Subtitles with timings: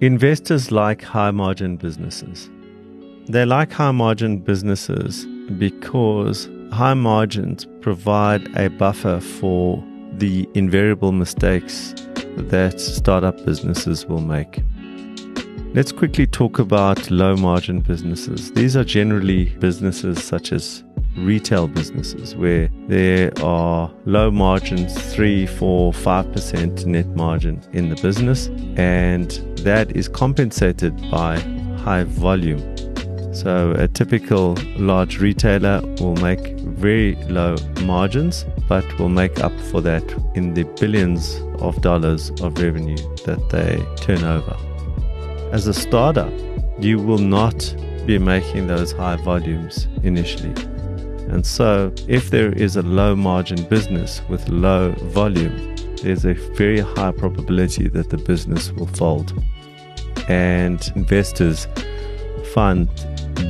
[0.00, 2.48] Investors like high margin businesses.
[3.26, 5.26] They like high margin businesses
[5.58, 11.96] because high margins provide a buffer for the invariable mistakes
[12.36, 14.62] that startup businesses will make.
[15.74, 18.52] Let's quickly talk about low margin businesses.
[18.52, 20.84] These are generally businesses such as
[21.16, 28.48] retail businesses where there are low margins 3 4 5% net margin in the business
[28.76, 31.38] and that is compensated by
[31.78, 32.62] high volume.
[33.34, 39.80] So a typical large retailer will make very low margins but will make up for
[39.82, 44.56] that in the billions of dollars of revenue that they turn over.
[45.52, 46.32] As a startup
[46.80, 47.74] you will not
[48.06, 50.54] be making those high volumes initially.
[51.30, 56.80] And so, if there is a low margin business with low volume, there's a very
[56.80, 59.32] high probability that the business will fold.
[60.28, 61.66] And investors
[62.52, 62.88] find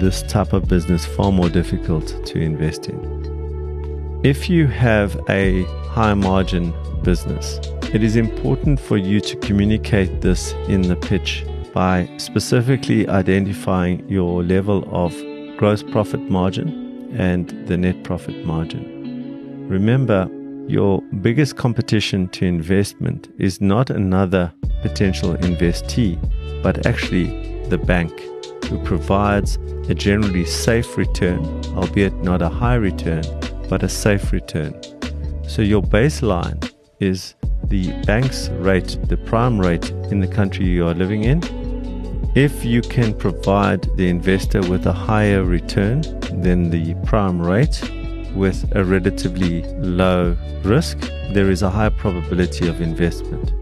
[0.00, 4.20] this type of business far more difficult to invest in.
[4.24, 7.60] If you have a high margin business,
[7.92, 14.42] it is important for you to communicate this in the pitch by specifically identifying your
[14.42, 15.14] level of
[15.56, 19.68] gross profit margin and the net profit margin.
[19.68, 20.28] Remember,
[20.66, 26.18] your biggest competition to investment is not another potential investee,
[26.62, 28.18] but actually the bank,
[28.66, 29.56] who provides
[29.88, 33.22] a generally safe return, albeit not a high return,
[33.68, 34.74] but a safe return.
[35.46, 40.94] So your baseline is the bank's rate, the prime rate in the country you are
[40.94, 41.42] living in,
[42.34, 46.00] if you can provide the investor with a higher return
[46.42, 47.82] than the prime rate
[48.34, 50.98] with a relatively low risk,
[51.32, 53.52] there is a high probability of investment.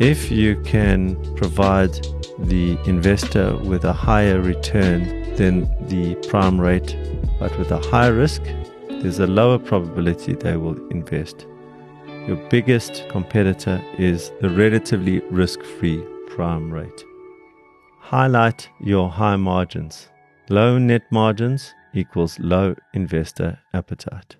[0.00, 1.92] If you can provide
[2.38, 6.96] the investor with a higher return than the prime rate
[7.38, 8.42] but with a high risk,
[8.88, 11.46] there's a lower probability they will invest.
[12.26, 17.04] Your biggest competitor is the relatively risk free prime rate.
[18.00, 20.08] Highlight your high margins.
[20.48, 24.36] Low net margins equals low investor appetite.